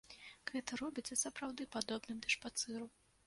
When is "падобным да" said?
1.77-2.33